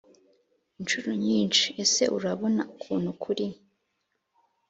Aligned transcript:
incuro 0.79 1.11
nyinshi 1.25 1.65
Ese 1.83 2.03
urabona 2.17 2.61
ukuntu 2.75 3.09
kuri 3.23 3.45